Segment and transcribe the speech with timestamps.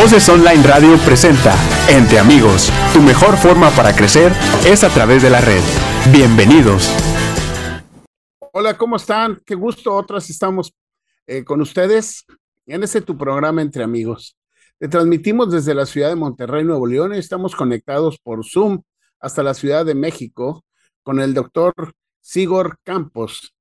[0.00, 1.54] Voces Online Radio presenta
[1.90, 2.70] Entre Amigos.
[2.94, 4.32] Tu mejor forma para crecer
[4.66, 5.60] es a través de la red.
[6.10, 6.90] Bienvenidos.
[8.54, 9.42] Hola, ¿cómo están?
[9.44, 9.94] Qué gusto.
[9.94, 10.72] Otras estamos
[11.26, 12.24] eh, con ustedes
[12.64, 14.38] en este tu programa Entre Amigos.
[14.78, 18.80] Te transmitimos desde la ciudad de Monterrey, Nuevo León, y estamos conectados por Zoom
[19.20, 20.64] hasta la Ciudad de México
[21.02, 21.74] con el doctor
[22.22, 23.54] Sigor Campos.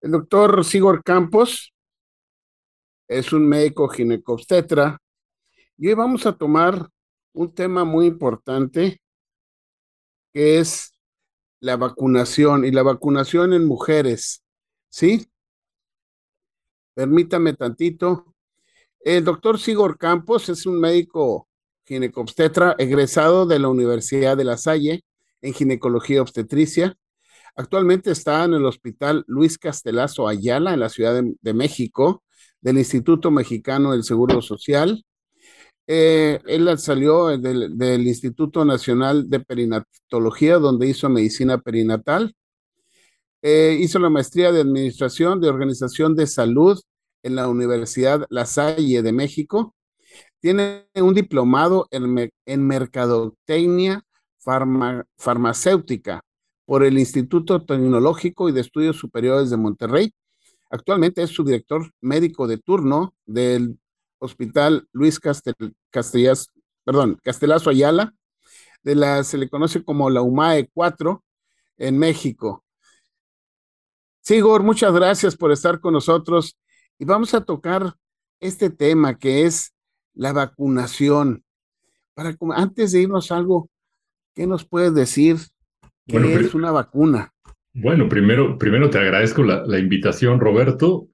[0.00, 1.74] El doctor Sigor Campos
[3.08, 5.01] es un médico ginecobstetra
[5.82, 6.88] y hoy vamos a tomar
[7.32, 9.02] un tema muy importante
[10.32, 10.92] que es
[11.58, 14.44] la vacunación y la vacunación en mujeres.
[14.88, 15.26] ¿Sí?
[16.94, 18.32] Permítame tantito.
[19.00, 21.48] El doctor Sigor Campos es un médico
[21.84, 25.04] ginecobstetra egresado de la Universidad de La Salle
[25.40, 26.96] en ginecología obstetricia.
[27.56, 32.22] Actualmente está en el Hospital Luis Castelazo Ayala en la Ciudad de, de México
[32.60, 35.04] del Instituto Mexicano del Seguro Social.
[35.86, 42.34] Eh, él salió del, Instituto Nacional de Perinatología, donde hizo medicina perinatal.
[43.42, 46.80] Eh, hizo la maestría de Administración de Organización de Salud
[47.24, 49.74] en la Universidad La Salle de México.
[50.40, 54.04] Tiene un diplomado en, en Mercadotecnia
[54.38, 56.22] Farma, Farmacéutica
[56.64, 60.14] por el Instituto Tecnológico y de Estudios Superiores de Monterrey.
[60.70, 63.78] Actualmente es su director médico de turno del
[64.22, 65.54] Hospital Luis Castel,
[65.90, 66.48] Castellas,
[66.84, 68.14] perdón, Castelazo Ayala,
[68.82, 71.22] de la, se le conoce como la UMAE 4
[71.78, 72.64] en México.
[74.20, 76.56] Sigor, muchas gracias por estar con nosotros
[76.98, 77.94] y vamos a tocar
[78.40, 79.74] este tema que es
[80.14, 81.44] la vacunación.
[82.14, 83.68] Para, antes de irnos a algo,
[84.34, 85.38] ¿qué nos puedes decir?
[86.06, 87.32] ¿Qué bueno, es una vacuna?
[87.74, 91.08] Bueno, primero, primero te agradezco la, la, invitación, Roberto,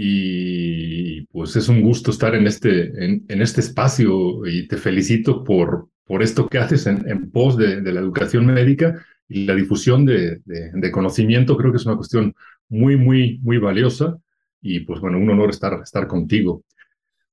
[0.00, 5.42] y pues es un gusto estar en este, en, en este espacio y te felicito
[5.42, 9.56] por, por esto que haces en, en pos de, de, la educación médica y la
[9.56, 11.56] difusión de, de, conocimiento.
[11.56, 12.32] Creo que es una cuestión
[12.68, 14.16] muy, muy, muy valiosa
[14.62, 16.62] y pues bueno, un honor estar, estar contigo.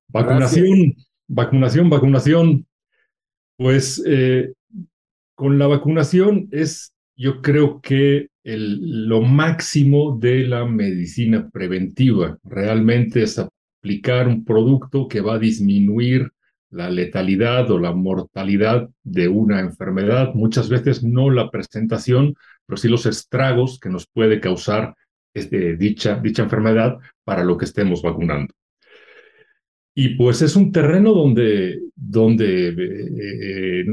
[0.08, 1.08] Vacunación, Gracias.
[1.28, 2.66] vacunación, vacunación.
[3.58, 4.54] Pues eh,
[5.36, 12.38] con la vacunación es, yo creo que lo máximo de la medicina preventiva.
[12.44, 16.32] Realmente es aplicar un producto que va a disminuir
[16.70, 22.36] la letalidad o la mortalidad de una enfermedad, muchas veces no la presentación,
[22.66, 24.96] pero sí los estragos que nos puede causar
[25.34, 28.54] este, dicha, dicha enfermedad para lo que estemos vacunando.
[29.94, 33.86] Y pues es un terreno donde, donde eh, eh,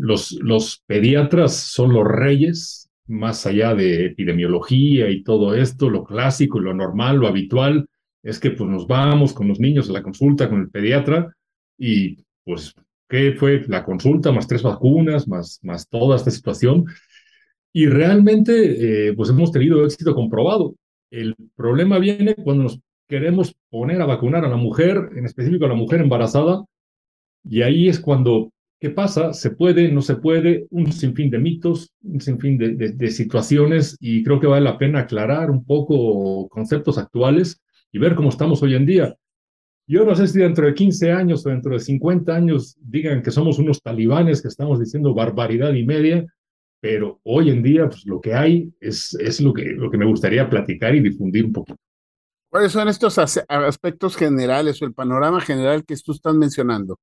[0.00, 6.58] los, los pediatras son los reyes, más allá de epidemiología y todo esto, lo clásico
[6.58, 7.88] y lo normal, lo habitual,
[8.22, 11.32] es que pues nos vamos con los niños a la consulta con el pediatra
[11.78, 12.74] y pues,
[13.08, 14.32] ¿qué fue la consulta?
[14.32, 16.86] Más tres vacunas, más, más toda esta situación.
[17.72, 20.74] Y realmente, eh, pues hemos tenido éxito comprobado.
[21.10, 25.68] El problema viene cuando nos queremos poner a vacunar a la mujer, en específico a
[25.68, 26.64] la mujer embarazada,
[27.44, 29.32] y ahí es cuando ¿Qué pasa?
[29.32, 29.90] ¿Se puede?
[29.90, 30.66] ¿No se puede?
[30.70, 34.76] Un sinfín de mitos, un sinfín de, de, de, situaciones y creo que vale la
[34.76, 39.16] pena aclarar un poco conceptos actuales y ver cómo estamos hoy en día.
[39.88, 43.30] Yo no sé si dentro de 15 años o dentro de 50 años digan que
[43.30, 46.26] somos unos talibanes que estamos diciendo barbaridad y media,
[46.80, 50.04] pero hoy en día pues, lo que hay es, es lo, que, lo que me
[50.04, 51.78] gustaría platicar y difundir un poquito.
[52.50, 56.98] ¿Cuáles son estos aspectos generales o el panorama general que tú estás mencionando?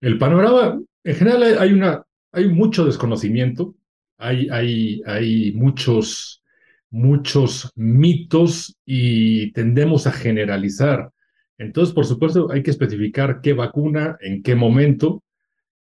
[0.00, 2.02] El panorama, en general hay, una,
[2.32, 3.74] hay mucho desconocimiento,
[4.18, 6.42] hay, hay, hay muchos,
[6.90, 11.10] muchos mitos y tendemos a generalizar.
[11.58, 15.22] Entonces, por supuesto, hay que especificar qué vacuna, en qué momento,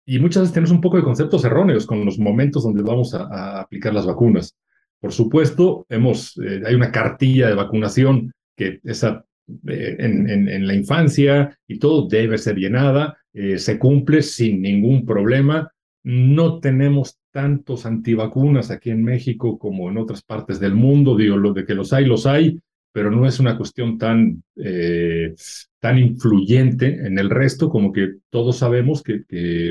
[0.06, 3.60] y muchas veces tenemos un poco de conceptos erróneos con los momentos donde vamos a,
[3.60, 4.56] aplicar las vacunas.
[5.00, 9.26] Por supuesto, hemos, eh, hay una cartilla de vacunación que esa,
[9.68, 14.62] eh, en, en, en, la infancia y todo debe ser llenada eh, se cumple sin
[14.62, 15.70] ningún problema.
[16.04, 21.18] No tenemos tantos antivacunas aquí en México como en otras partes del mundo.
[21.18, 22.58] Digo, lo de que los hay, los hay,
[22.94, 25.36] pero no es una cuestión tan, eh,
[25.82, 29.24] tan influyente en el resto como que todos sabemos que,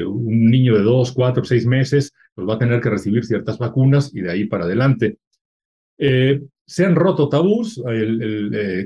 [0.04, 4.14] un niño de dos, cuatro, seis meses pues va a tener que recibir ciertas vacunas
[4.14, 5.16] y de ahí para adelante.
[5.96, 7.82] Eh, se han roto tabús,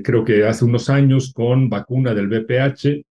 [0.03, 3.08] creo que hace unos años con vacuna del VPH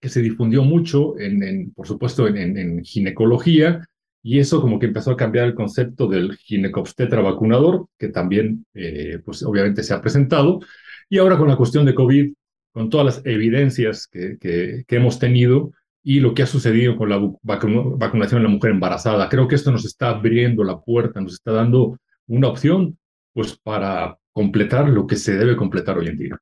[0.00, 3.86] que se difundió mucho, en, por supuesto, en, ginecología,
[4.22, 9.20] y eso como que empezó a cambiar el concepto del ginecobstetra vacunador, que también, eh,
[9.24, 10.60] pues obviamente se ha presentado,
[11.08, 12.32] y ahora con la cuestión de COVID,
[12.72, 15.72] con todas las evidencias que, que, hemos tenido,
[16.02, 19.28] y lo que ha sucedido con la vacunación en la mujer embarazada.
[19.28, 22.96] Creo que esto nos está abriendo la puerta, nos está dando una opción
[23.34, 26.38] pues para completar lo que se debe completar hoy en día.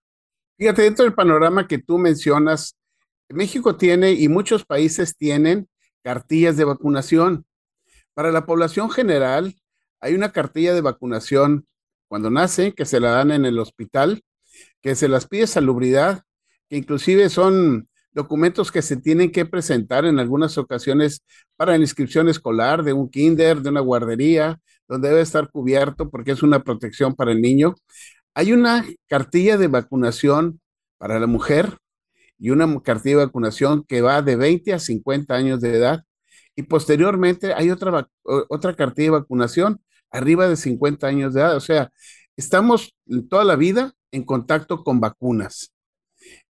[0.59, 2.77] Fíjate, dentro del panorama que tú mencionas,
[3.29, 5.69] México tiene y muchos países tienen
[6.03, 7.45] cartillas de vacunación.
[8.15, 9.55] Para la población general,
[10.01, 11.67] hay una cartilla de vacunación
[12.09, 14.23] cuando nace, que se la dan en el hospital,
[14.81, 16.23] que se las pide salubridad,
[16.69, 21.23] que inclusive son documentos que se tienen que presentar en algunas ocasiones
[21.57, 24.59] para la inscripción escolar de un kinder, de una guardería,
[24.89, 27.75] donde debe estar cubierto porque es una protección para el niño.
[28.35, 30.61] Hay una cartilla de vacunación
[30.99, 31.77] para la mujer
[32.39, 36.05] y una cartilla de vacunación que va de 20 a 50 años de edad.
[36.55, 39.81] Y posteriormente hay otra, otra cartilla de vacunación
[40.11, 41.57] arriba de 50 años de edad.
[41.57, 41.91] O sea,
[42.37, 42.95] estamos
[43.29, 45.73] toda la vida en contacto con vacunas.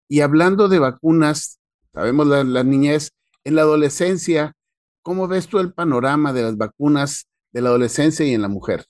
[0.08, 1.60] Y hablando de vacunas,
[1.94, 3.12] sabemos la, niñez,
[3.44, 4.54] en la adolescencia,
[5.02, 8.86] ¿cómo ves tú el panorama de las vacunas de la adolescencia y en la mujer?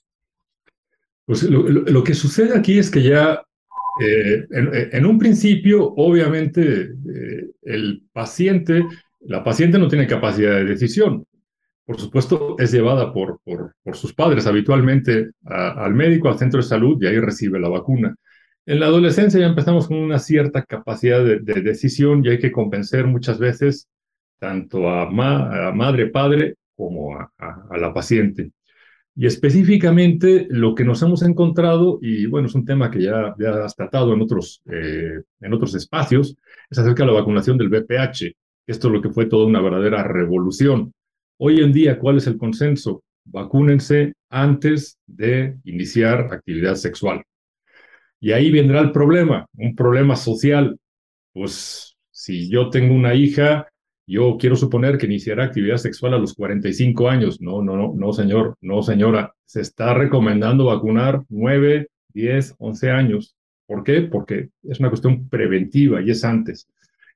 [1.26, 3.42] Pues lo, que sucede aquí es que ya
[4.00, 8.84] eh, en, un principio, obviamente, eh, el paciente,
[9.20, 11.24] la paciente no tiene capacidad de decisión.
[11.86, 13.40] Por supuesto, es llevada por
[13.92, 18.16] sus padres habitualmente al médico, al centro de salud, y ahí recibe la vacuna.
[18.66, 23.06] En la adolescencia ya empezamos con una cierta capacidad de, decisión y hay que convencer
[23.06, 23.88] muchas veces
[24.38, 27.30] tanto a, madre, padre, como a,
[27.76, 28.52] la paciente.
[29.16, 33.64] Y específicamente lo que nos hemos encontrado, y bueno, es un tema que ya, ya
[33.64, 36.36] has tratado en otros, eh, en otros espacios,
[36.68, 38.34] es acerca de la vacunación del VPH.
[38.66, 40.92] Esto es lo que fue toda una verdadera revolución.
[41.38, 43.04] Hoy en día, ¿cuál es el consenso?
[43.26, 47.22] Vacúnense antes de iniciar actividad sexual.
[48.20, 50.76] Y ahí vendrá el problema, un problema social.
[51.32, 53.68] Pues si yo tengo una hija,
[54.06, 57.40] yo quiero suponer que iniciará actividad sexual a los 45 años.
[57.40, 59.34] No, no, no, no, señor, no, señora.
[59.46, 63.36] Se está recomendando vacunar 9, 10, 11 años.
[63.66, 64.02] ¿Por qué?
[64.02, 66.68] Porque es una cuestión preventiva y es antes.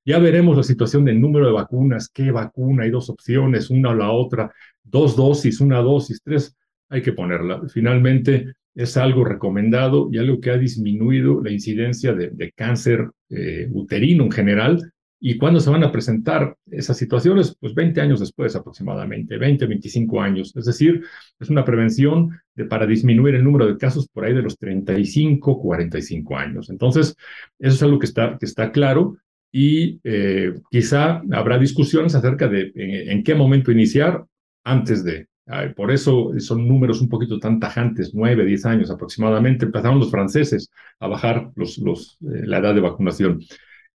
[0.04, 3.94] Ya veremos la situación del número de vacunas, qué vacuna, hay dos opciones, una o
[3.94, 4.50] la otra,
[4.82, 6.56] dos dosis, una dosis, tres,
[6.88, 7.60] hay que ponerla.
[7.68, 14.24] Finalmente, es algo recomendado y algo que ha disminuido la incidencia de, cáncer eh, uterino
[14.24, 14.92] en general.
[15.20, 17.56] ¿Y cuándo se van a presentar esas situaciones?
[17.58, 20.54] Pues 20 años después aproximadamente, 20, 25 años.
[20.56, 21.02] Es decir,
[21.40, 26.36] es una prevención para disminuir el número de casos por ahí de los 35, 45
[26.36, 26.70] años.
[26.70, 27.16] Entonces,
[27.58, 29.16] eso es algo que está, que está claro
[29.50, 34.24] y eh, quizá habrá discusiones acerca de en qué momento iniciar
[34.62, 35.26] antes de,
[35.74, 39.64] por eso son números un poquito tan tajantes, nueve, diez años aproximadamente.
[39.64, 42.02] Empezaron los franceses a bajar eh,
[42.44, 43.40] la edad de vacunación.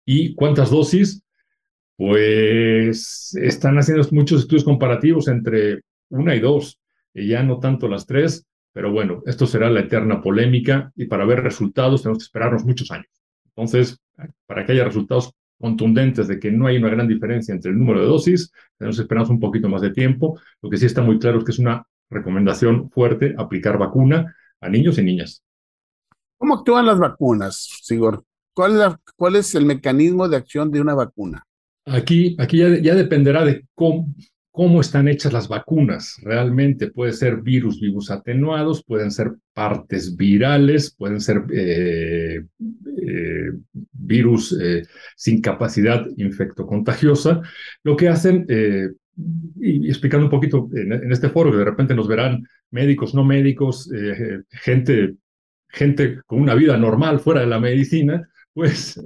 [0.06, 1.24] ¿Y cuántas dosis?
[1.96, 6.80] Pues están haciendo muchos estudios comparativos entre una y dos,
[7.14, 11.26] y ya no tanto las tres, pero bueno, esto será la eterna polémica y para
[11.26, 13.08] ver resultados tenemos que esperarnos muchos años.
[13.46, 14.00] Entonces,
[14.48, 18.02] para que haya resultados contundentes de que no hay una gran diferencia entre el número
[18.02, 20.40] de dosis, tenemos que esperar un poquito más de tiempo.
[20.62, 24.70] Lo que sí está muy claro es que es una recomendación fuerte aplicar vacuna a
[24.70, 25.44] niños y niñas.
[26.38, 28.26] ¿Cómo actúan las vacunas, Sigor?
[28.54, 31.46] ¿Cuál es, ¿Cuál es el mecanismo de acción de una vacuna?
[31.86, 36.16] Aquí, aquí ya, dependerá de cómo, están hechas las vacunas.
[36.24, 43.52] Realmente puede ser virus vivos atenuados, pueden ser partes virales, pueden ser eh, eh,
[43.92, 44.84] virus eh,
[45.18, 47.42] sin capacidad infectocontagiosa.
[47.84, 48.46] Lo que hacen,
[49.60, 53.92] y explicando un poquito en, este foro, que de repente nos verán médicos, no médicos,
[54.50, 55.16] gente,
[55.68, 59.02] gente con una vida normal fuera de la medicina, pues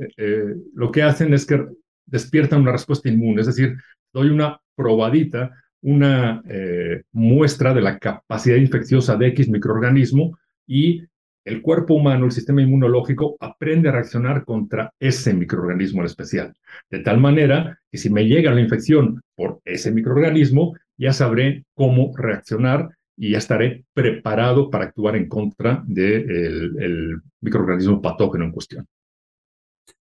[0.73, 1.65] lo que hacen es que
[2.05, 3.77] despiertan una respuesta inmune, es decir,
[4.13, 5.51] doy una probadita,
[5.81, 11.03] una eh, muestra de la capacidad infecciosa de X microorganismo y
[11.45, 16.53] el cuerpo humano, el sistema inmunológico, aprende a reaccionar contra ese microorganismo en especial.
[16.89, 22.11] De tal manera que si me llega la infección por ese microorganismo, ya sabré cómo
[22.17, 28.85] reaccionar y ya estaré preparado para actuar en contra del microorganismo patógeno en cuestión.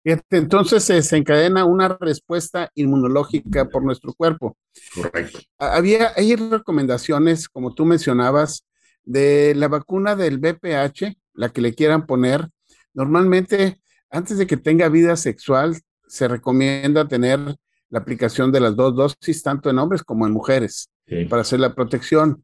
[0.03, 4.57] Entonces se desencadena una respuesta inmunológica por nuestro cuerpo.
[4.95, 5.39] Correcto.
[5.59, 8.65] Había, hay recomendaciones, como tú mencionabas,
[9.03, 12.49] de la vacuna del BPH, la que le quieran poner.
[12.93, 13.79] Normalmente,
[14.09, 17.39] antes de que tenga vida sexual, se recomienda tener
[17.89, 20.89] la aplicación de las dos dosis, tanto en hombres como en mujeres,
[21.29, 22.43] para hacer la protección.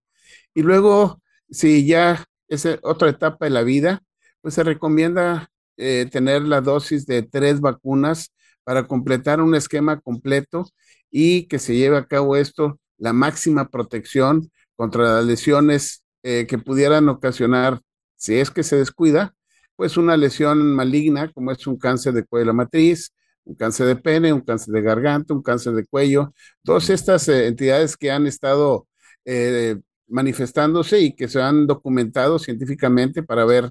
[0.53, 4.03] Y luego, si ya es otra etapa de la vida,
[4.41, 10.65] pues se recomienda eh, tener la dosis de tres vacunas para completar un esquema completo
[11.09, 16.57] y que se lleve a cabo esto, la máxima protección contra las lesiones eh, que
[16.57, 17.81] pudieran ocasionar,
[18.15, 19.33] si es que se descuida,
[19.75, 23.13] pues una lesión maligna, como es un cáncer de cuello de la matriz,
[23.45, 27.47] un cáncer de pene, un cáncer de garganta, un cáncer de cuello, todas estas eh,
[27.47, 28.87] entidades que han estado
[29.25, 33.69] eh, manifestándose y que se han documentado científicamente para ver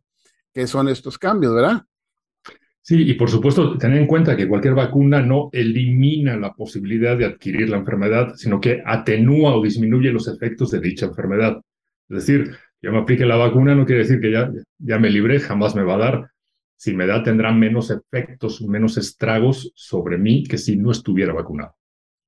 [0.55, 1.83] qué son estos cambios, ¿verdad?
[2.87, 7.25] Sí, y por supuesto, tener en cuenta que cualquier vacuna no elimina la posibilidad de
[7.25, 11.61] adquirir la enfermedad, sino que atenúa o disminuye los efectos de dicha enfermedad.
[12.09, 15.41] Es decir, yo me aplique la vacuna no quiere decir que ya, ya me libré,
[15.41, 16.31] jamás me va a dar.
[16.77, 21.75] Si me da, tendrá menos efectos, menos estragos sobre mí que si no estuviera vacunado.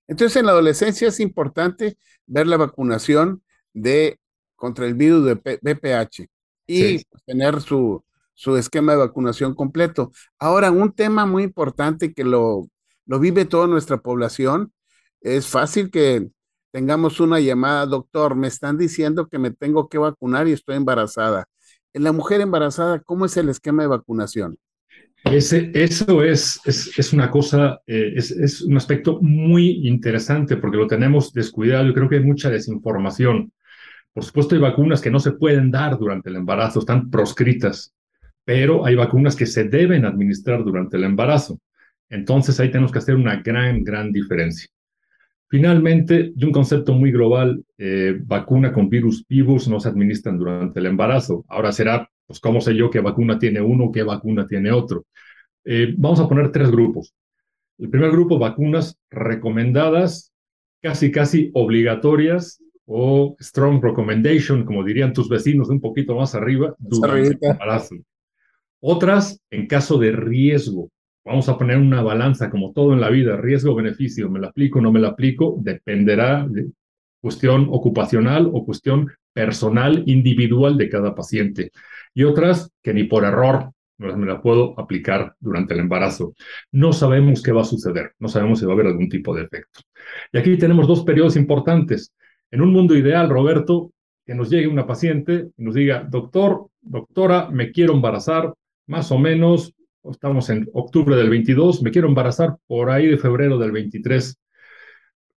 [0.09, 4.19] Entonces, en la adolescencia es importante ver la vacunación de
[4.57, 6.27] contra el virus de BPH
[6.67, 8.03] y tener su,
[8.39, 10.13] su esquema de vacunación completo.
[10.39, 12.69] Ahora, un tema muy importante que lo,
[13.05, 14.73] lo vive toda nuestra población,
[15.21, 16.29] es fácil que
[16.71, 21.47] tengamos una llamada, doctor, me están diciendo que me tengo que vacunar y estoy embarazada.
[21.93, 24.57] En la mujer embarazada, ¿cómo es el esquema de vacunación?
[25.25, 30.87] Ese, eso es, es, una cosa, eh, es, es, un aspecto muy interesante porque lo
[30.87, 31.87] tenemos descuidado.
[31.87, 33.53] Yo creo que hay mucha desinformación.
[34.13, 37.97] Por supuesto, hay vacunas que no se pueden dar durante el embarazo, están proscritas,
[38.49, 41.61] pero hay vacunas que se deben administrar durante el embarazo.
[42.09, 44.71] Entonces ahí tenemos que hacer una gran, gran diferencia.
[45.51, 50.81] Finalmente, de un concepto muy global, eh, vacuna con virus vivos no se administran durante
[50.81, 51.45] el embarazo.
[51.47, 55.05] Ahora será, pues, ¿cómo sé yo qué vacuna tiene uno, qué vacuna tiene otro?
[55.67, 57.13] Eh, vamos a poner tres grupos.
[57.77, 60.33] El primer grupo, vacunas recomendadas,
[60.81, 67.29] casi, casi obligatorias o strong recommendation, como dirían tus vecinos un poquito más arriba, durante
[67.29, 67.95] el embarazo.
[68.81, 70.91] Otras, en caso de riesgo,
[71.29, 74.83] Vamos a poner una balanza como todo en la vida, riesgo-beneficio, me la aplico o
[74.83, 76.71] no me la aplico, dependerá de
[77.21, 81.71] cuestión ocupacional o cuestión personal, individual de cada paciente.
[82.15, 86.33] Y otras que ni por error me la puedo aplicar durante el embarazo.
[86.73, 89.43] No sabemos qué va a suceder, no sabemos si va a haber algún tipo de
[89.43, 89.81] efecto.
[90.33, 92.11] Y aquí tenemos dos periodos importantes.
[92.51, 93.93] En un mundo ideal, Roberto,
[94.25, 98.55] que nos llegue una paciente y nos diga, doctor, doctora, me quiero embarazar,
[98.89, 99.75] más o menos
[100.11, 104.37] estamos en octubre del 22, me quiero embarazar por ahí de febrero del 23.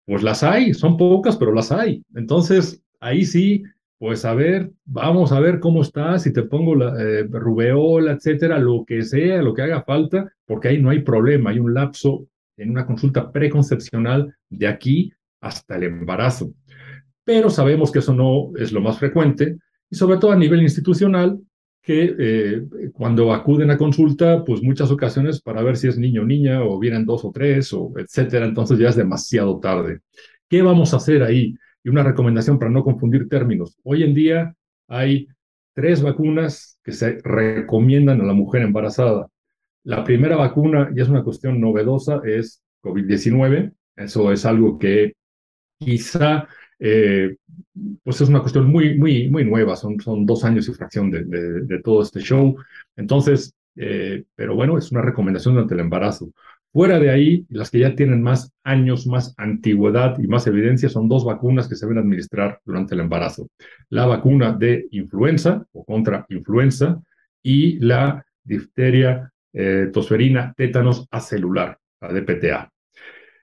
[0.06, 2.04] Pues las hay, son pocas, pero las hay.
[2.14, 3.62] Entonces, ahí sí,
[3.98, 8.58] pues a ver, vamos a ver cómo estás, si te pongo la eh, rubeola, etcétera,
[8.58, 12.26] lo que sea, lo que haga falta, porque ahí no hay problema, hay un lapso
[12.56, 16.52] en una consulta preconcepcional de aquí hasta el embarazo.
[17.24, 19.58] Pero sabemos que eso no es lo más frecuente
[19.90, 21.40] y sobre todo a nivel institucional,
[21.82, 26.26] que eh, cuando acuden a consulta, pues muchas ocasiones para ver si es niño o
[26.26, 30.00] niña, o vienen dos o tres, o etcétera, entonces ya es demasiado tarde.
[30.48, 31.54] ¿Qué vamos a hacer ahí?
[31.82, 33.76] Y una recomendación para no confundir términos.
[33.82, 34.54] Hoy en día
[34.88, 35.28] hay
[35.74, 39.28] tres vacunas que se recomiendan a la mujer embarazada.
[39.84, 43.72] La primera vacuna, y es una cuestión novedosa, es COVID-19.
[43.96, 45.14] Eso es algo que
[45.78, 46.48] quizá
[46.80, 47.36] eh,
[48.02, 51.24] pues es una cuestión muy, muy, muy nueva, son, son dos años y fracción de,
[51.24, 52.56] de, todo este show.
[52.96, 56.32] Entonces, eh, pero bueno, es una recomendación durante el embarazo.
[56.72, 61.08] Fuera de ahí, las que ya tienen más años, más antigüedad y más evidencia son
[61.08, 63.48] dos vacunas que se deben administrar durante el embarazo.
[63.88, 67.02] La vacuna de influenza o contra influenza
[67.42, 72.70] y la difteria, eh, tosferina, tétanos acelular, la DPTA.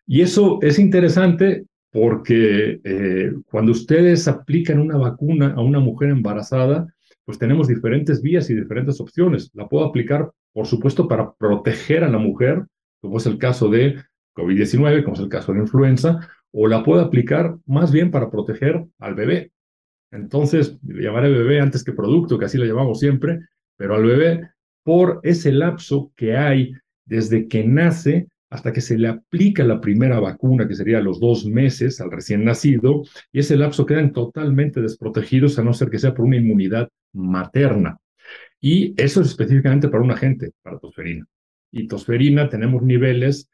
[0.06, 6.88] Y eso es interesante porque eh, cuando ustedes aplican una vacuna a una mujer embarazada,
[7.25, 9.51] pues tenemos diferentes vías y diferentes opciones.
[9.53, 12.65] La puedo aplicar, por supuesto, para proteger a la mujer,
[13.01, 14.01] como es el caso de
[14.36, 16.20] COVID-19, como es el caso de influenza,
[16.51, 19.51] o la puedo aplicar más bien para proteger al bebé.
[20.12, 23.39] Entonces, le llamaré bebé antes que producto, que así lo llamamos siempre,
[23.75, 24.50] pero al bebé
[24.84, 26.72] por ese lapso que hay
[27.06, 31.46] desde que nace hasta que se le aplica la primera vacuna, que sería los dos
[31.46, 36.13] meses al recién nacido, y ese lapso quedan totalmente desprotegidos a no ser que sea
[36.13, 37.98] por una inmunidad materna.
[38.60, 41.25] Y eso es específicamente para un agente, para tosferina.
[41.72, 43.50] Y tosferina tenemos niveles,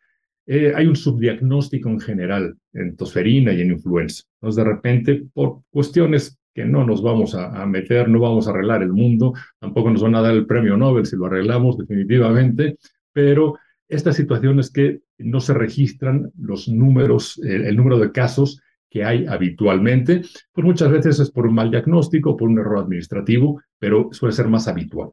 [0.45, 4.23] eh, hay un subdiagnóstico en general en tosferina y en influenza.
[4.35, 8.51] Entonces, de repente, por cuestiones que no nos vamos a, a, meter, no vamos a
[8.51, 12.77] arreglar el mundo, tampoco nos van a dar el premio Nobel si lo arreglamos definitivamente,
[13.11, 13.55] pero
[13.95, 19.25] esta situación es que no se registran los números, el, número de casos que hay
[19.25, 20.21] habitualmente,
[20.51, 24.47] pues muchas veces es por un mal diagnóstico, por un error administrativo, pero suele ser
[24.47, 25.09] más habitual.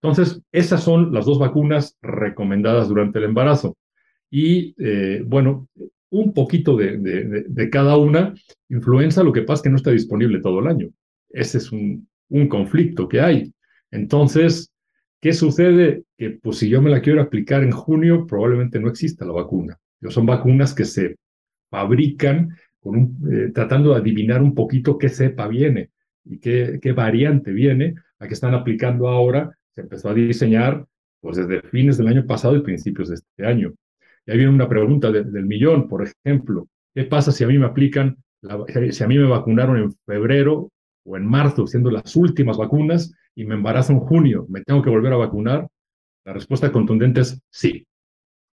[0.00, 3.76] Entonces, esas son las dos vacunas recomendadas durante el embarazo.
[4.30, 5.68] y eh, bueno,
[6.10, 8.34] un poquito de, de, cada una.
[8.68, 10.90] Influenza, lo que pasa es que no está disponible todo el año.
[11.28, 13.52] Ese es un, un conflicto que hay.
[13.90, 14.72] Entonces,
[15.24, 16.04] ¿qué sucede?
[16.18, 19.78] Que pues si yo me la quiero aplicar en junio, probablemente no exista la vacuna.
[20.10, 21.16] Son vacunas que se
[21.70, 25.88] fabrican con un, eh, tratando de adivinar un poquito qué cepa viene
[26.26, 29.56] y qué, qué variante viene, a que están aplicando ahora.
[29.74, 30.84] Se empezó a diseñar
[31.22, 33.72] pues desde fines del año pasado y principios de este año.
[34.26, 37.64] Y ahí viene una pregunta del millón, por ejemplo, ¿qué pasa si a mí me
[37.64, 38.18] aplican,
[38.90, 40.70] si a mí me vacunaron en febrero
[41.02, 44.90] o en marzo, siendo las últimas vacunas, y me embarazo en junio, ¿me tengo que
[44.90, 45.68] volver a vacunar?
[46.24, 47.86] La respuesta contundente es sí.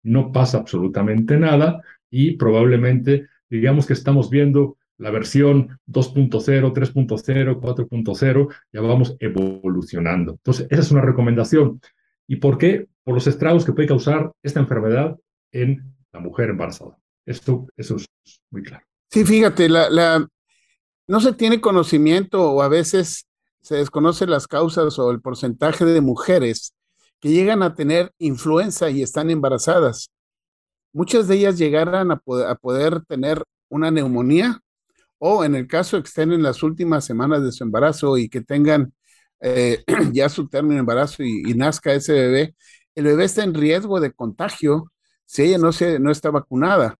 [0.04, 8.56] No pasa absolutamente nada y probablemente digamos que estamos viendo la versión 2.0, 3.0, 4.0,
[8.72, 10.34] ya vamos evolucionando.
[10.34, 11.80] Entonces, esa es una recomendación.
[12.28, 12.88] ¿Y por qué?
[13.04, 15.18] Por los estragos que puede causar esta enfermedad
[15.52, 16.98] en la mujer embarazada.
[17.26, 18.06] Esto, eso es
[18.52, 18.86] muy claro.
[19.10, 20.28] Sí, fíjate, la, la,
[21.08, 23.26] no se tiene conocimiento o a veces
[23.70, 26.74] se desconocen las causas o el porcentaje de mujeres
[27.20, 30.10] que llegan a tener influenza y están embarazadas.
[30.92, 34.60] Muchas de ellas llegarán a poder, tener una neumonía
[35.20, 38.42] o en el caso que estén en las últimas semanas de su embarazo y que
[38.42, 38.92] tengan
[39.40, 39.84] eh,
[40.14, 42.56] ya su término embarazo y, nazca ese bebé,
[42.96, 44.92] el bebé está en riesgo de contagio
[45.26, 46.96] si ella no, se, no está vacunada.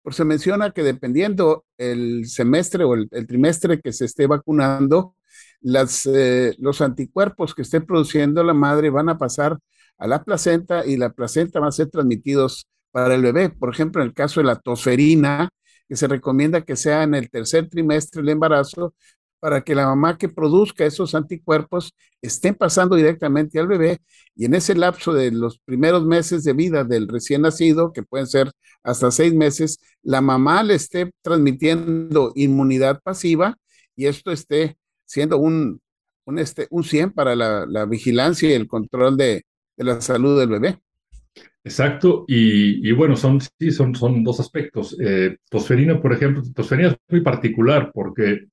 [0.00, 5.16] Por se menciona que dependiendo el semestre o el, trimestre que se esté vacunando,
[5.64, 9.58] las, eh, los anticuerpos que esté produciendo la madre van a pasar
[9.98, 13.48] a la placenta y la placenta va a ser transmitidos para el bebé.
[13.48, 15.48] Por ejemplo, en el caso de la tosferina,
[15.88, 18.94] que se recomienda que sea en el tercer trimestre del embarazo,
[19.40, 24.00] para que la mamá que produzca esos anticuerpos estén pasando directamente al bebé
[24.34, 28.26] y en ese lapso de los primeros meses de vida del recién nacido, que pueden
[28.26, 28.50] ser
[28.82, 33.56] hasta seis meses, la mamá le esté transmitiendo inmunidad pasiva
[33.94, 35.80] y esto esté siendo un,
[36.26, 39.44] un, este, un 100 para la, vigilancia y el control de,
[39.76, 40.78] la salud del bebé.
[41.64, 44.96] Exacto, y, bueno, son, sí, son, son dos aspectos.
[45.00, 48.46] Eh, tosferina, por ejemplo, tosferina es muy particular porque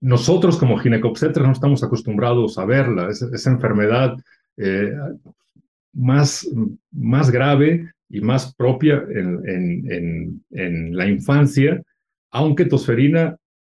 [0.00, 4.14] nosotros como ginecobstetras no estamos acostumbrados a verla, esa, enfermedad
[4.58, 4.92] eh,
[5.94, 6.46] más,
[6.92, 11.82] más grave y más propia en, en, la infancia,
[12.30, 13.36] aunque tosferina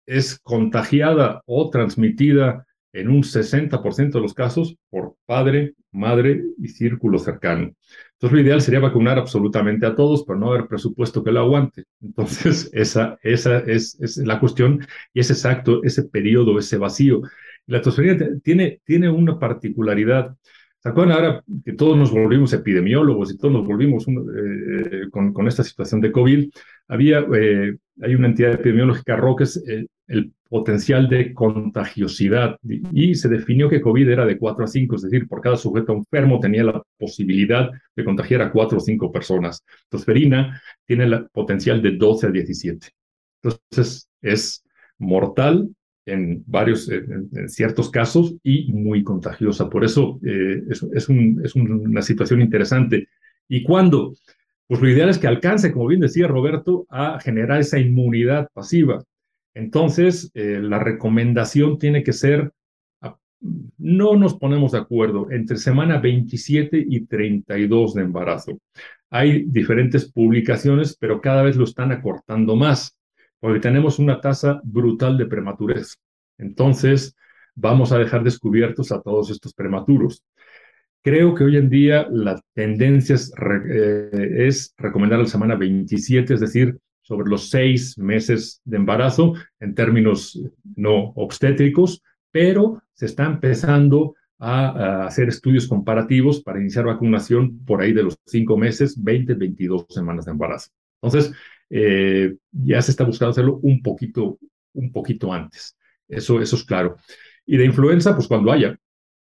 [0.10, 7.20] es contagiada o transmitida en un 60% de los casos por padre, madre y círculo
[7.20, 7.74] cercano.
[8.14, 11.84] Entonces, lo ideal sería vacunar absolutamente a todos, pero no haber presupuesto que lo aguante.
[12.02, 17.22] Entonces, esa, esa es, es la cuestión y es exacto ese periodo, ese vacío.
[17.68, 20.36] La tosferina tiene, tiene una particularidad.
[20.80, 25.34] ¿Se acuerdan ahora que todos nos volvimos epidemiólogos y todos nos volvimos eh, eh, con,
[25.34, 26.50] con, esta situación de COVID?
[26.88, 29.42] Había, eh, hay una entidad epidemiológica, ROC,
[30.10, 32.58] el potencial de contagiosidad
[32.92, 35.94] y se definió que COVID era de 4 a 5, es decir, por cada sujeto
[35.94, 39.64] enfermo tenía la posibilidad de contagiar a 4 o 5 personas.
[39.88, 42.88] Tosferina tiene el potencial de 12 a 17.
[43.44, 44.64] Entonces es
[44.98, 45.70] mortal
[46.06, 49.70] en varios, en, ciertos casos y muy contagiosa.
[49.70, 53.08] Por eso eh, es, es, un, es una situación interesante.
[53.48, 54.14] ¿Y cuándo?
[54.68, 59.04] Pues lo ideal es que alcance, como bien decía Roberto, a generar esa inmunidad pasiva.
[59.60, 62.54] Entonces, eh, la recomendación tiene que ser,
[63.02, 63.18] ah,
[63.78, 68.58] no nos ponemos de acuerdo, entre semana 27 y 32 de embarazo.
[69.10, 72.98] Hay diferentes publicaciones, pero cada vez lo están acortando más,
[73.42, 75.98] porque tenemos una tasa brutal de prematurez.
[76.38, 77.14] Entonces,
[77.54, 80.24] vamos a dejar descubiertos a todos estos prematuros.
[81.04, 83.34] Creo que hoy en día la tendencia es,
[83.70, 86.78] eh, es recomendar la semana 27, es decir,
[87.10, 90.40] sobre los seis meses de embarazo en términos
[90.76, 97.94] no obstétricos, pero se está empezando a, hacer estudios comparativos para iniciar vacunación por ahí
[97.94, 100.70] de los cinco meses, 20, 22 semanas de embarazo.
[101.02, 101.34] Entonces,
[101.72, 104.38] eh, ya se está buscando hacerlo un poquito,
[104.74, 105.76] un poquito antes.
[106.08, 106.96] Eso, eso es claro.
[107.44, 108.78] Y de influenza, pues cuando haya.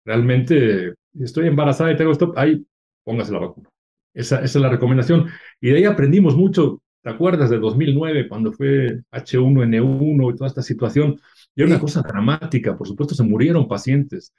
[0.05, 2.64] Realmente estoy embarazada y tengo esto, ahí
[3.05, 3.68] póngase la vacuna.
[4.14, 5.27] Esa, esa es la recomendación.
[5.61, 10.62] Y de ahí aprendimos mucho ¿Te acuerdas de 2009 cuando fue H1N1 y toda esta
[10.62, 11.18] situación?
[11.54, 14.32] Y era una cosa dramática, por supuesto se murieron pacientes.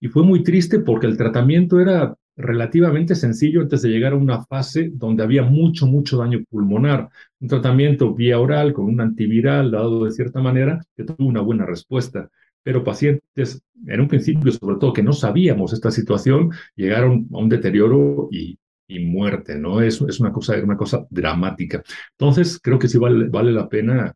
[0.00, 4.44] Y fue muy triste porque el tratamiento era relativamente sencillo antes de llegar a una
[4.44, 7.08] fase donde había mucho, mucho daño pulmonar.
[7.40, 11.64] Un tratamiento vía oral con un antiviral dado de cierta manera que tuvo una buena
[11.66, 12.28] respuesta.
[12.62, 17.48] Pero pacientes, en un principio, sobre todo que no sabíamos esta situación, llegaron a un
[17.48, 18.58] deterioro y
[18.90, 19.80] y muerte, ¿no?
[19.80, 21.82] Es, es una, cosa, una cosa dramática.
[22.12, 24.14] Entonces, creo que sí vale, vale la pena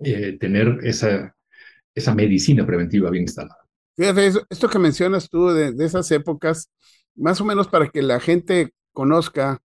[0.00, 1.34] eh, tener esa,
[1.94, 3.66] esa medicina preventiva bien instalada.
[3.96, 6.70] Fíjate, esto que mencionas tú de, esas épocas,
[7.14, 9.60] más o menos para que la gente conozca,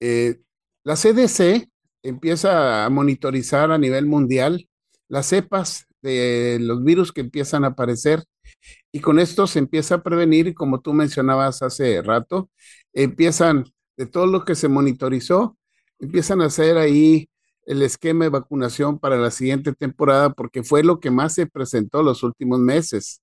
[0.00, 0.40] eh,
[0.84, 1.68] la CDC
[2.02, 4.68] empieza a monitorizar a nivel mundial
[5.08, 8.24] las cepas de los virus que empiezan a aparecer
[8.92, 12.50] y con esto se empieza a prevenir como tú mencionabas hace rato,
[12.92, 13.64] empiezan
[13.96, 15.56] de todo lo que se monitorizó,
[15.98, 17.28] empiezan a hacer ahí
[17.66, 22.02] el esquema de vacunación para la siguiente temporada porque fue lo que más se presentó
[22.02, 23.22] los últimos meses.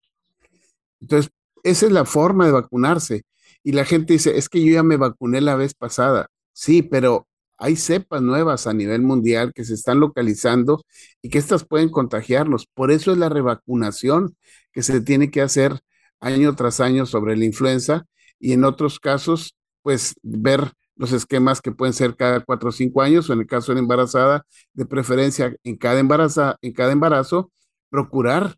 [1.00, 1.32] Entonces,
[1.64, 3.24] esa es la forma de vacunarse.
[3.64, 6.28] Y la gente dice, es que yo ya me vacuné la vez pasada.
[6.54, 10.84] Sí, pero hay cepas nuevas a nivel mundial que se están localizando
[11.22, 12.66] y que estas pueden contagiarlos.
[12.74, 14.36] Por eso es la revacunación
[14.72, 15.80] que se tiene que hacer
[16.20, 18.06] año tras año sobre la influenza
[18.40, 23.02] y en otros casos, pues ver los esquemas que pueden ser cada cuatro o cinco
[23.02, 26.92] años o en el caso de la embarazada, de preferencia en cada, embarazo, en cada
[26.92, 27.52] embarazo,
[27.90, 28.56] procurar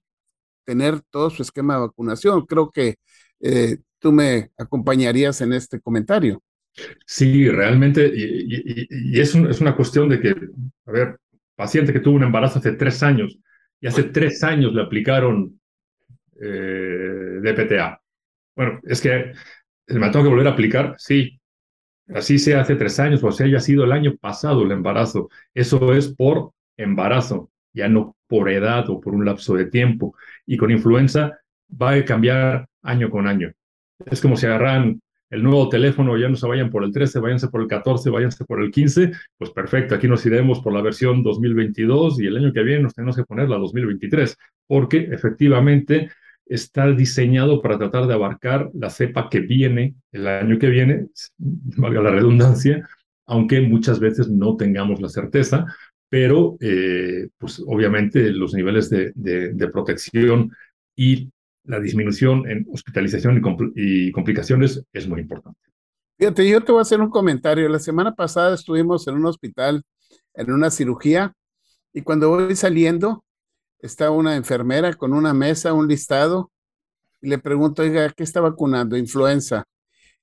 [0.66, 2.46] tener todo su esquema de vacunación.
[2.46, 2.96] Creo que
[3.42, 6.42] eh, tú me acompañarías en este comentario.
[7.06, 10.30] Sí, realmente, y, es, es, una cuestión de que,
[10.86, 11.20] a ver,
[11.56, 13.38] paciente que tuvo un embarazo hace tres años
[13.80, 15.60] y hace tres años le aplicaron
[16.42, 18.02] eh, DPTA.
[18.56, 19.34] Bueno, es que
[19.88, 21.40] me tengo que volver a aplicar, sí,
[22.14, 25.30] así sea hace tres años o sea haya sido el año pasado el embarazo.
[25.54, 30.16] Eso es por embarazo, ya no por edad o por un lapso de tiempo.
[30.46, 33.52] Y con influenza va a cambiar año con año.
[34.06, 37.48] Es como si agarran el nuevo teléfono, ya no se vayan por el 13, váyanse
[37.48, 41.24] por el 14, váyanse por el 15, pues perfecto, aquí nos iremos por la versión
[41.24, 46.12] 2022 y el año que viene nos tenemos que poner la 2023, porque efectivamente
[46.46, 52.02] está diseñado para tratar de abarcar la cepa que viene el año que viene, valga
[52.02, 52.88] la redundancia,
[53.26, 55.66] aunque muchas veces no tengamos la certeza,
[56.10, 60.52] pero eh, pues obviamente los niveles de, de, protección
[60.96, 61.32] y
[61.64, 63.42] la disminución en hospitalización
[63.76, 65.60] y, y, complicaciones es muy importante.
[66.20, 67.68] Fíjate, yo te voy a hacer un comentario.
[67.68, 69.84] La semana pasada estuvimos en un hospital,
[70.36, 71.34] en una cirugía,
[71.94, 73.24] y cuando voy saliendo,
[73.84, 76.52] está una enfermera con una mesa, un listado,
[77.22, 78.98] y le pregunto, oiga, ¿qué está vacunando?
[78.98, 79.66] Influenza.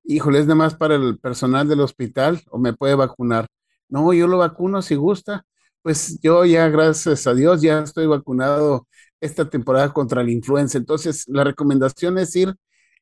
[0.05, 3.47] Híjole, ¿es nada más para el personal del hospital o me puede vacunar?
[3.89, 5.45] No, yo lo vacuno si gusta.
[5.83, 8.87] Pues yo ya, gracias a Dios, ya estoy vacunado
[9.21, 10.79] esta temporada contra la influenza.
[10.79, 12.55] Entonces, la recomendación es ir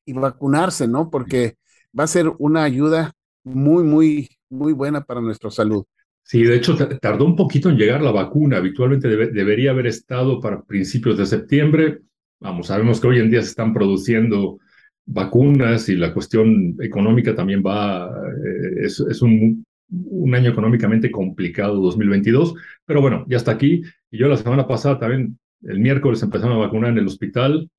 [0.05, 1.11] y vacunarse, ¿no?
[1.11, 1.57] Porque
[1.99, 3.13] va a ser una ayuda
[3.45, 5.85] muy, muy, muy buena para nuestra salud.
[6.29, 8.59] Sí, de hecho, tardó un poquito en llegar la vacuna.
[8.59, 12.01] Habitualmente debería haber estado para principios de septiembre.
[12.39, 14.59] Vamos, sabemos que hoy en día se están produciendo
[15.07, 21.81] vacunas y la cuestión económica también va, eh, es, es un, un, año económicamente complicado
[21.81, 23.83] 2022, pero bueno, ya está aquí.
[24.11, 27.71] Y yo la semana pasada también, el miércoles empezaron a vacunar en el hospital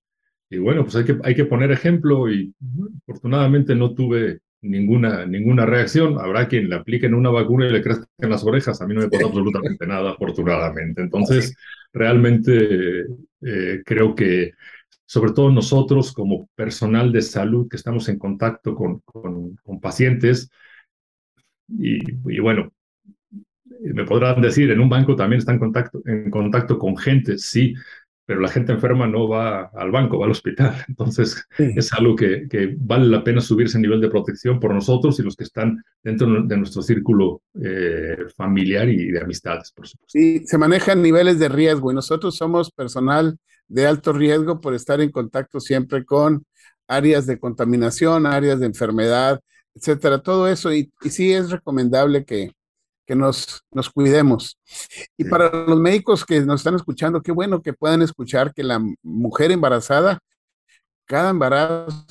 [0.49, 2.51] y bueno, pues hay que, hay que poner ejemplo y
[3.03, 6.19] afortunadamente no tuve ninguna, ninguna reacción.
[6.19, 8.81] Habrá quien le apliquen una vacuna y le crezcan las orejas.
[8.81, 11.01] A mí no me pasa absolutamente nada, afortunadamente.
[11.01, 11.55] Entonces,
[11.93, 13.05] realmente
[13.41, 14.53] eh, creo que,
[15.05, 20.49] sobre todo nosotros como personal de salud que estamos en contacto con, con, pacientes,
[21.67, 21.99] y,
[22.31, 22.71] y, bueno,
[23.81, 27.73] me podrán decir, en un banco también está en contacto, en contacto con gente, sí,
[28.29, 30.75] pero la gente enferma no va al banco, va al hospital.
[30.87, 35.19] Entonces, es algo que, que, vale la pena subirse el nivel de protección por nosotros
[35.19, 40.11] y los que están dentro de nuestro círculo eh, familiar y de amistades, por supuesto.
[40.19, 43.35] Sí, se manejan niveles de riesgo y nosotros somos personal
[43.67, 46.45] de alto riesgo por estar en contacto siempre con
[46.87, 49.39] áreas de contaminación, áreas de enfermedad,
[49.73, 50.71] etcétera, todo eso.
[50.71, 52.51] Y, y sí es recomendable que,
[53.09, 54.59] que nos, nos cuidemos.
[55.17, 58.79] Y para los médicos que nos están escuchando, qué bueno que puedan escuchar que la
[59.01, 60.19] mujer embarazada,
[61.05, 62.05] cada embarazo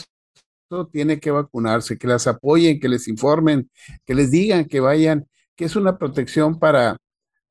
[0.90, 3.70] tiene que vacunarse, que las apoyen, que les informen,
[4.04, 6.96] que les digan que vayan, que es una protección para,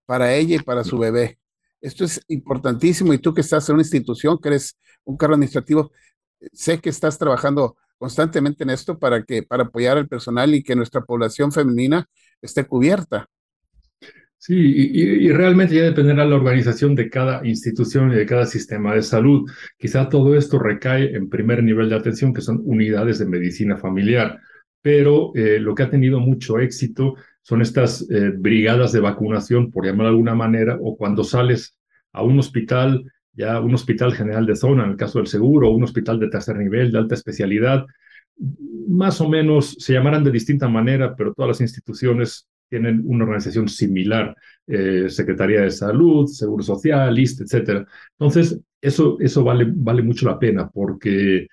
[0.06, 1.40] para ella y para su bebé.
[1.80, 5.90] Esto es importantísimo y tú que estás en una institución, que eres un cargo administrativo,
[6.52, 10.76] sé que estás trabajando constantemente en esto para que para apoyar al personal y que
[10.76, 12.10] nuestra población femenina
[12.42, 13.30] esté cubierta.
[14.48, 19.02] Sí, y, realmente ya dependerá la organización de cada institución y de cada sistema de
[19.02, 19.50] salud.
[19.78, 24.40] Quizá todo esto recae en primer nivel de atención, que son unidades de medicina familiar,
[24.82, 29.86] pero eh, lo que ha tenido mucho éxito son estas eh, brigadas de vacunación, por
[29.86, 31.78] llamar de alguna manera, o cuando sales
[32.14, 35.76] a un hospital, ya un hospital general de zona, en el caso del seguro, o
[35.76, 37.86] un hospital de tercer nivel, de alta especialidad,
[38.88, 43.68] más o menos se llamarán de distinta manera, pero todas las instituciones tienen una organización
[43.68, 44.36] similar,
[44.68, 47.86] eh, Secretaría de Salud, Seguro Social, LIST, etc.
[48.12, 51.48] Entonces, eso, eso vale, vale mucho la pena porque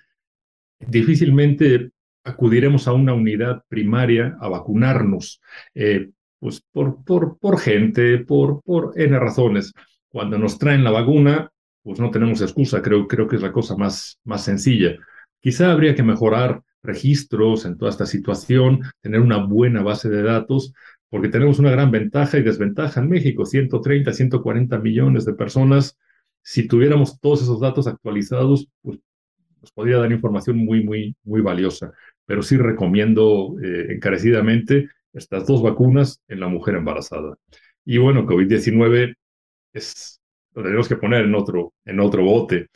[0.79, 1.91] difícilmente
[2.23, 5.41] acudiremos a una unidad primaria a vacunarnos,
[5.73, 9.73] eh, pues por, por, por gente, por, por N razones.
[10.09, 11.49] Cuando nos traen la vacuna,
[11.83, 14.97] pues no tenemos excusa, creo, creo que es la cosa más, más sencilla.
[15.39, 20.73] Quizá habría que mejorar registros en toda esta situación, tener una buena base de datos,
[21.15, 25.97] porque tenemos una gran ventaja y desventaja en México, 130, 140 millones de personas.
[26.41, 28.99] Si tuviéramos todos esos datos actualizados, pues
[29.61, 31.93] nos podría dar información muy, muy, muy valiosa.
[32.25, 37.37] Pero sí recomiendo eh, encarecidamente estas dos vacunas en la mujer embarazada.
[37.85, 39.15] Y bueno, COVID-19
[39.71, 40.19] es,
[40.53, 42.67] lo tenemos que poner en otro, en otro bote.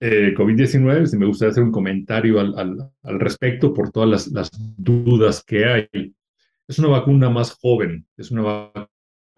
[0.00, 4.26] Eh, COVID-19, si me gustaría hacer un comentario al, al, al respecto por todas las,
[4.32, 6.16] las, dudas que hay.
[6.68, 8.70] Es una vacuna más joven, es una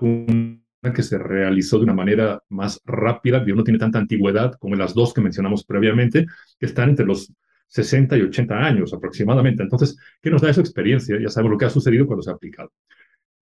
[0.01, 0.61] vacuna
[0.95, 5.13] que se realizó de una manera más rápida, no tiene tanta antigüedad como las dos
[5.13, 6.27] que mencionamos previamente,
[6.59, 7.33] que están entre los
[7.69, 9.63] 60 y 80 años aproximadamente.
[9.63, 11.19] Entonces, ¿qué nos da esa experiencia?
[11.21, 12.73] Ya sabemos lo que ha sucedido cuando se ha aplicado.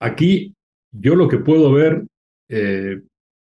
[0.01, 0.55] Aquí,
[0.91, 2.05] yo lo que puedo ver,
[2.49, 3.01] eh,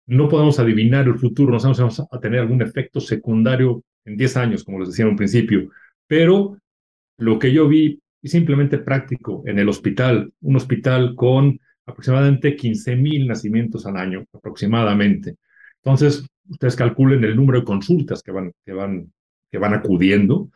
[0.08, 4.18] no podemos adivinar el futuro, no sabemos si vamos a tener algún efecto secundario en
[4.18, 5.70] 10 años, como les decía en un principio,
[6.08, 6.58] pero
[7.18, 12.96] lo que yo vi es simplemente práctico en el hospital, un hospital con aproximadamente 15
[12.96, 15.36] mil nacimientos al año, aproximadamente.
[15.84, 19.12] Entonces, ustedes calculen el número de consultas que van, que van,
[19.52, 20.50] que van acudiendo.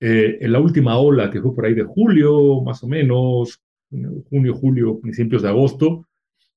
[0.00, 3.60] Eh, en la última ola, que fue por ahí de julio, más o menos,
[4.28, 6.08] junio, julio, principios de agosto,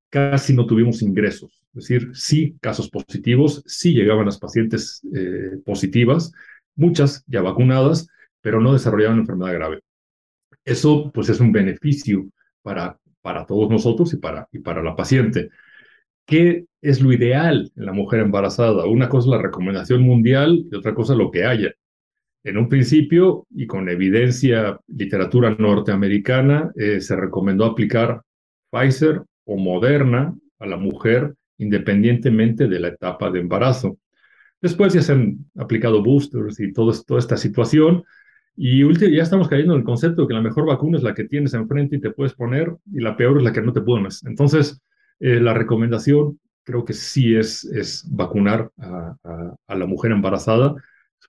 [0.10, 1.64] casi no tuvimos ingresos.
[1.76, 6.32] Es decir, sí casos positivos, sí llegaban las pacientes eh, positivas,
[6.76, 8.08] muchas ya vacunadas,
[8.42, 9.82] pero no desarrollaban enfermedad grave.
[10.66, 12.26] Eso pues es un beneficio
[12.62, 15.50] para, para todos nosotros y para, y para la paciente.
[16.26, 18.86] ¿Qué es lo ideal en la mujer embarazada?
[18.88, 21.72] Una cosa es la recomendación mundial y otra cosa lo que haya.
[22.44, 28.22] En un principio, y con evidencia, literatura norteamericana, eh, se recomendó aplicar
[28.72, 33.98] Pfizer o Moderna a la mujer independientemente de la etapa de embarazo.
[34.62, 38.04] Después ya se han aplicado boosters y todo, toda esta situación,
[38.58, 38.82] y
[39.16, 41.54] ya estamos cayendo en el concepto de que la mejor vacuna es la que tienes
[41.54, 44.24] enfrente y te puedes poner, y la peor es la que no te pones.
[44.26, 44.82] Entonces,
[45.20, 49.16] eh, la recomendación creo que sí es, es vacunar a,
[49.68, 50.76] la mujer embarazada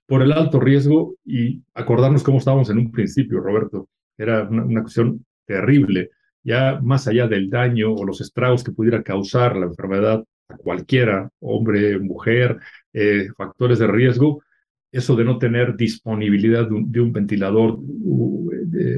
[0.05, 3.87] por el alto riesgo y acordarnos cómo estábamos en un principio, Roberto.
[4.17, 6.11] Era una, una cuestión terrible.
[6.43, 11.29] Ya más allá del daño o los estragos que pudiera causar la enfermedad a cualquiera,
[11.39, 12.57] hombre, mujer,
[12.93, 14.41] eh, factores de riesgo,
[14.97, 17.79] eso de no tener disponibilidad de un, ventilador,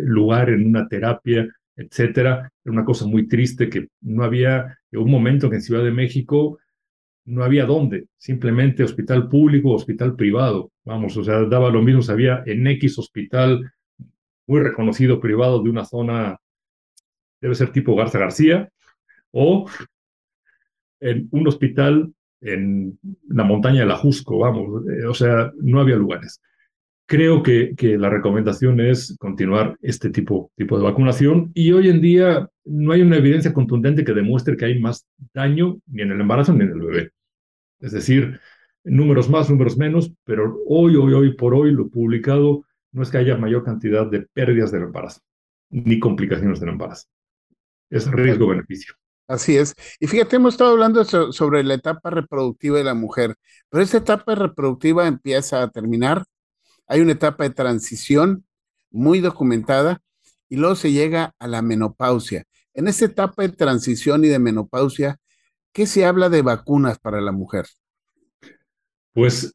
[0.04, 5.12] lugar en una terapia, etcétera, era una cosa muy triste que no había, en un
[5.12, 6.60] momento en Ciudad de México
[7.26, 12.42] no había dónde, simplemente hospital público, hospital privado, vamos, o sea, daba lo mismo, había
[12.46, 13.72] en X hospital
[14.48, 16.38] muy reconocido privado de una zona,
[17.40, 18.70] debe ser tipo Garza García,
[19.32, 19.70] o
[21.00, 25.96] en un hospital en la montaña de la Jusco, vamos, eh, o sea, no había
[25.96, 26.42] lugares.
[27.06, 32.02] Creo que, que, la recomendación es continuar este tipo, tipo de vacunación y hoy en
[32.02, 36.22] día no hay una evidencia contundente que demuestre que hay más daño ni en el
[36.22, 37.12] embarazo ni en el bebé.
[37.80, 38.40] Es decir,
[38.84, 43.18] números más, números menos, pero hoy, hoy, hoy por hoy lo publicado no es que
[43.18, 45.22] haya mayor cantidad de pérdidas del embarazo
[45.70, 47.08] ni complicaciones del embarazo.
[47.90, 48.99] Es riesgo-beneficio.
[49.30, 49.76] Así es.
[50.00, 53.36] Y fíjate, hemos estado hablando sobre la etapa reproductiva de la mujer,
[53.70, 56.26] pero esta etapa reproductiva empieza a terminar.
[56.88, 58.44] Hay una etapa de transición
[58.90, 60.02] muy documentada
[60.50, 62.46] y luego se llega a la menopausia.
[62.74, 65.20] En esta etapa de transición y de menopausia,
[65.74, 67.68] ¿qué se habla de vacunas para la mujer?
[69.14, 69.54] Pues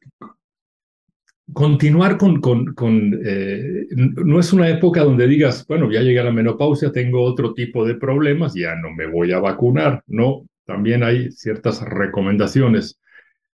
[1.53, 6.23] continuar con, con, con eh, no es una época donde digas, bueno, ya llegué a
[6.23, 11.03] la menopausia, tengo otro tipo de problemas, ya no me voy a vacunar, no, también
[11.03, 12.99] hay ciertas recomendaciones.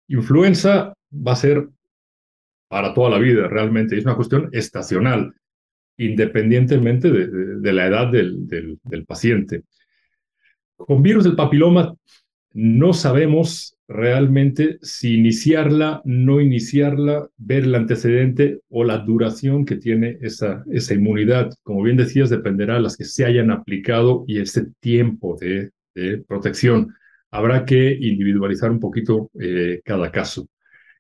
[0.09, 1.69] Influenza va a ser
[2.69, 5.35] para toda la vida, realmente, es una cuestión estacional,
[5.97, 9.65] independientemente de, de, la edad del, del, del paciente.
[10.77, 11.95] Con virus del papiloma
[12.53, 20.19] no sabemos realmente si iniciarla, no iniciarla, ver el antecedente o la duración que tiene
[20.21, 21.53] esa, esa inmunidad.
[21.65, 25.71] Como bien decías, dependerá de las que se hayan aplicado y ese tiempo de,
[26.27, 26.95] protección.
[27.31, 30.49] Habrá que individualizar un poquito eh, cada caso.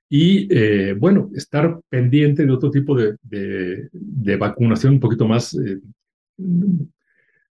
[0.08, 5.78] y, eh, bueno, estar pendiente de otro tipo de, de, vacunación un poquito más, eh,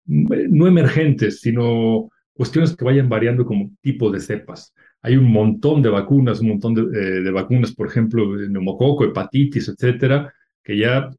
[0.06, 2.10] no emergentes, sino
[2.40, 4.72] cuestiones que vayan variando como tipo de cepas.
[5.02, 10.32] Hay un montón de vacunas, un montón de, eh, vacunas, por ejemplo, neumococo, hepatitis, etcétera,
[10.64, 11.10] que ya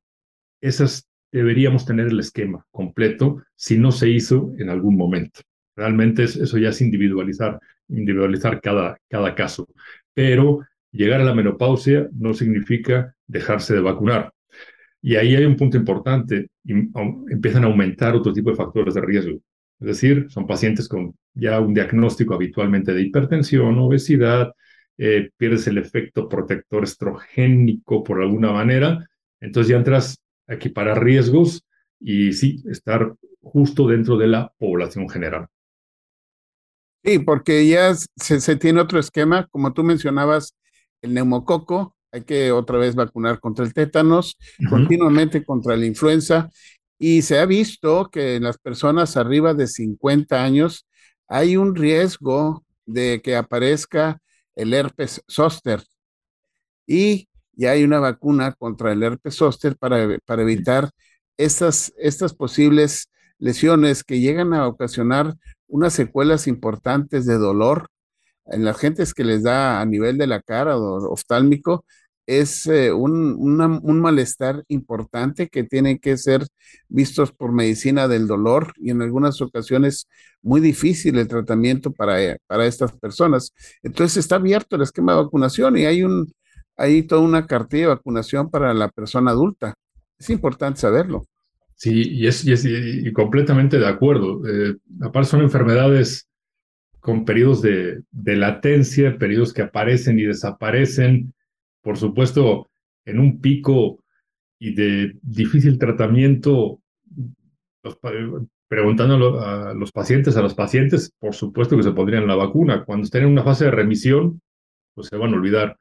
[0.62, 5.42] esas deberíamos tener el esquema completo si no se hizo en algún momento.
[5.76, 9.68] Realmente eso ya es individualizar, individualizar cada, cada caso.
[10.16, 14.34] Pero llegar a la menopausia no significa dejarse de vacunar.
[15.04, 19.40] Y ahí hay un punto importante, empiezan a aumentar otro tipo de factores de riesgo.
[19.82, 24.54] Es decir, son pacientes con ya un diagnóstico habitualmente de hipertensión, obesidad,
[24.98, 31.66] eh, pierdes el efecto protector estrogénico por alguna manera, entonces ya entras a equiparar riesgos
[32.00, 35.48] y sí, estar justo dentro de la población general.
[37.04, 40.56] Sí, porque ya se, tiene otro esquema, como tú mencionabas,
[41.02, 44.38] el neumococo, hay que otra vez vacunar contra el tétanos,
[44.70, 46.52] continuamente contra la influenza,
[47.04, 50.88] y se ha visto que en las personas arriba de 50 años
[51.28, 54.20] hay un riesgo de que aparezca
[54.56, 55.82] el herpes zóster.
[56.86, 60.92] Y ya hay una vacuna contra el herpes zóster para, para evitar
[61.38, 63.10] estas, estas posibles
[63.40, 65.34] lesiones que llegan a ocasionar
[65.68, 67.88] unas secuelas importantes de dolor
[68.46, 71.84] en las gentes que les da a nivel de la cara o oftálmico,
[72.28, 76.46] es eh, un, un, malestar importante que tienen que ser
[76.88, 80.08] vistos por medicina del dolor y en algunas ocasiones
[80.42, 83.54] muy difícil el tratamiento para, eh, para estas personas.
[83.84, 86.32] Entonces está abierto el esquema de vacunación y hay, un,
[86.78, 89.74] hay toda una cartilla de vacunación para la persona adulta.
[90.18, 91.26] Es importante saberlo.
[91.76, 94.42] Sí, y es, y completamente de acuerdo.
[94.48, 96.28] Eh, aparte son enfermedades
[97.00, 101.34] con periodos de, de, latencia, periodos que aparecen y desaparecen,
[101.82, 102.70] por supuesto,
[103.06, 104.04] en un pico
[104.60, 106.82] y de difícil tratamiento,
[108.68, 112.86] preguntando a los pacientes, a los pacientes, por supuesto que se pondrían la vacuna.
[112.86, 114.42] Cuando estén en una fase de remisión,
[114.94, 115.78] pues se van a olvidar.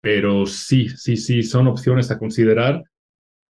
[0.00, 2.82] Pero sí, sí, sí, son opciones a considerar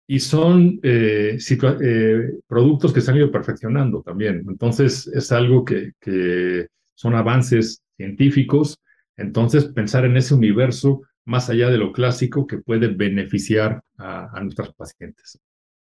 [0.07, 4.43] y son eh, eh, productos que se han ido perfeccionando también.
[4.47, 8.79] Entonces, es algo que, que son avances científicos.
[9.17, 14.41] Entonces, pensar en ese universo más allá de lo clásico que puede beneficiar a, a
[14.41, 15.39] nuestros pacientes.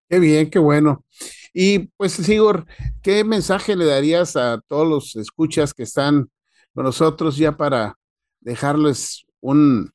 [0.08, 1.04] Qué bien, qué bueno.
[1.52, 2.66] Y pues, Sigor,
[3.02, 6.28] ¿qué mensaje le darías a todos los escuchas que están
[6.72, 7.96] con nosotros ya para
[8.40, 9.90] dejarles un,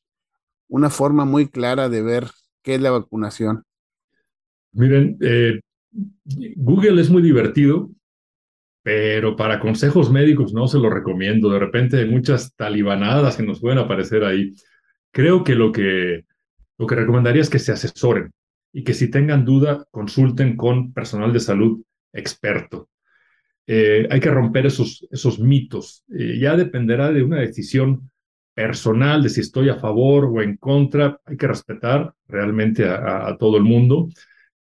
[0.68, 2.28] una forma muy clara de ver
[2.62, 3.64] qué es la vacunación?
[4.74, 5.60] Miren, eh,
[6.56, 7.90] Google es muy divertido,
[8.84, 11.50] pero para consejos médicos no se lo recomiendo.
[11.50, 14.54] De repente hay muchas talibanadas que nos pueden aparecer ahí.
[15.12, 16.26] Creo que lo que,
[16.78, 18.32] lo que recomendaría es que se asesoren
[18.74, 21.82] y que si tengan duda, consulten con personal de salud
[22.14, 22.90] experto.
[23.66, 26.04] Eh, hay que romper esos, esos mitos.
[26.14, 28.10] Eh, ya dependerá de una decisión
[28.54, 31.20] personal de si estoy a favor o en contra.
[31.26, 34.10] Hay que respetar realmente a todo el mundo.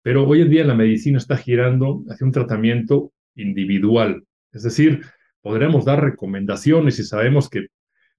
[0.01, 4.23] Pero hoy en día la medicina está girando hacia un tratamiento individual.
[4.53, 5.01] Es decir,
[5.41, 7.67] podremos dar recomendaciones y sabemos que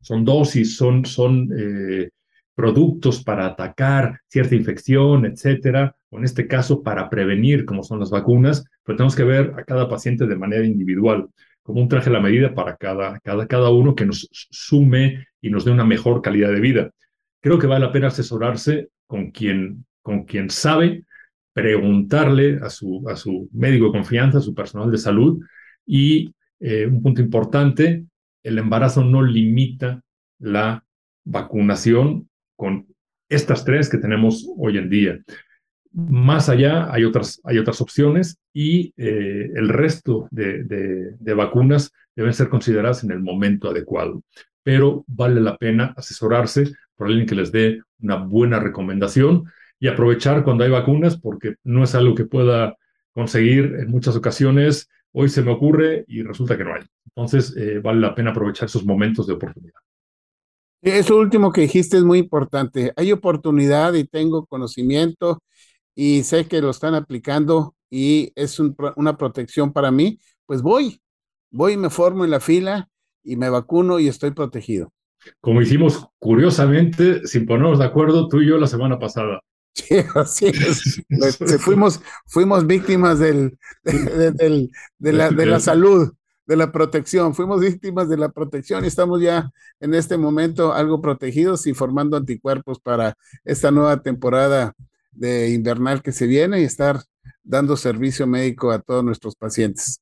[0.01, 2.11] son dosis, son, son eh,
[2.59, 8.11] productos para atacar cierta infección, etcétera, o en este caso para prevenir, como son las
[8.11, 11.29] vacunas, pero tenemos que ver a cada paciente de manera individual,
[11.63, 15.51] como un traje a la medida para cada, cada, cada uno que nos sume y
[15.51, 16.91] nos dé una mejor calidad de vida.
[17.41, 21.05] Creo que vale la pena asesorarse con quien, con quien sabe
[21.53, 25.41] preguntarle a su, a su médico de confianza, a su personal de salud.
[25.87, 28.05] Y eh, un punto importante,
[28.43, 30.03] el embarazo no limita
[30.41, 30.85] la
[31.23, 32.28] vacunación
[32.59, 32.89] con
[33.29, 35.19] estas tres que tenemos hoy en día.
[35.93, 42.49] Más allá hay otras, hay otras opciones y eh, el resto de, vacunas deben ser
[42.49, 44.23] consideradas en el momento adecuado.
[44.65, 49.45] Pero vale la pena asesorarse por alguien que les dé una buena recomendación
[49.79, 52.77] y aprovechar cuando hay vacunas, porque no es algo que pueda
[53.13, 54.91] conseguir en muchas ocasiones.
[55.13, 56.83] Hoy se me ocurre y resulta que no hay.
[57.07, 59.81] Entonces, eh, vale la pena aprovechar esos momentos de oportunidad.
[60.83, 62.93] Eso último que dijiste es muy importante.
[62.97, 65.43] Hay oportunidad y tengo conocimiento
[65.95, 70.21] y sé que lo están aplicando y es una protección para mí.
[70.47, 71.01] Pues voy,
[71.51, 72.89] voy, me formo en la fila
[73.25, 74.93] y me vacuno y estoy protegido.
[75.41, 79.41] Como hicimos curiosamente, sin ponernos de acuerdo, tú y yo la semana pasada.
[79.75, 81.63] Sí, así es.
[81.63, 86.13] fuimos, fuimos víctimas del, de, la, de la salud.
[86.49, 91.03] De la protección, fuimos víctimas de la protección y estamos ya en este momento algo
[91.03, 94.73] protegidos y formando anticuerpos para esta nueva temporada
[95.13, 97.03] de invernal que se viene y estar
[97.43, 100.01] dando servicio médico a todos nuestros pacientes.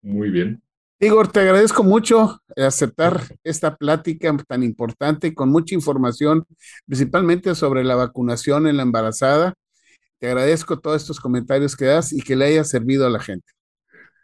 [0.00, 0.62] Muy bien.
[0.98, 6.46] Igor, te agradezco mucho aceptar esta plática tan importante con mucha información,
[6.86, 9.52] principalmente sobre la vacunación en la embarazada.
[10.18, 13.51] Te agradezco todos estos comentarios que das y que le haya servido a la gente.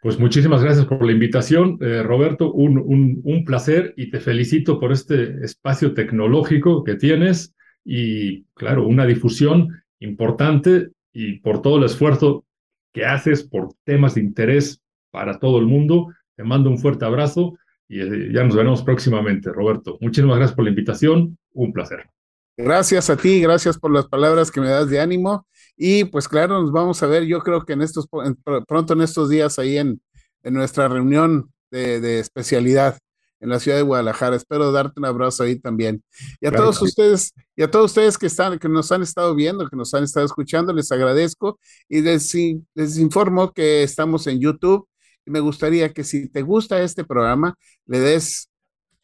[0.01, 2.53] Pues muchísimas gracias por la invitación, eh, Roberto.
[2.53, 8.87] Un, un, un, placer y te felicito por este espacio tecnológico que tienes y, claro,
[8.87, 12.45] una difusión importante y por todo el esfuerzo
[12.93, 14.81] que haces por temas de interés
[15.11, 16.07] para todo el mundo.
[16.35, 17.57] Te mando un fuerte abrazo
[17.89, 19.97] y eh, ya nos veremos próximamente, Roberto.
[19.99, 21.37] Muchísimas gracias por la invitación.
[21.51, 22.09] Un placer.
[22.55, 25.45] Gracias a ti, gracias por las palabras que me das de ánimo.
[25.81, 28.05] Y pues claro, nos vamos a ver, yo creo que en estos,
[28.67, 30.01] pronto en estos días ahí en,
[30.43, 32.97] en nuestra reunión de, de, especialidad
[33.39, 34.35] en la ciudad de Guadalajara.
[34.35, 36.03] Espero darte un abrazo ahí también.
[36.41, 39.69] Y a todos ustedes, y a todos ustedes que están, que nos han estado viendo,
[39.69, 41.57] que nos han estado escuchando, les agradezco
[41.87, 42.35] y les,
[42.75, 44.85] les informo que estamos en YouTube.
[45.25, 47.55] Y me gustaría que si te gusta este programa,
[47.85, 48.49] le des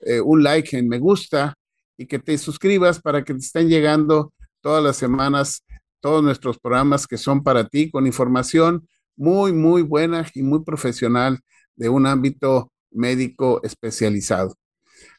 [0.02, 1.54] eh, un like en me gusta
[1.98, 5.64] y que te suscribas para que te estén llegando todas las semanas
[6.06, 11.39] todos nuestros programas que son para ti con información muy, muy buena y muy profesional
[11.76, 14.53] de un ámbito médico especializado.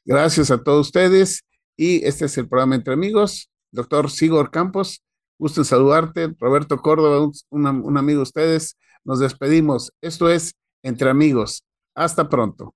[0.05, 1.43] Gracias a todos ustedes
[1.77, 3.51] y este es el programa Entre Amigos.
[3.73, 5.03] Doctor Sigor Campos,
[5.41, 6.33] gusto saludarte.
[6.39, 8.77] Roberto Córdoba, un, un amigo de ustedes.
[9.03, 9.93] Nos despedimos.
[10.01, 11.65] Esto es Entre Amigos.
[11.97, 12.76] Hasta pronto.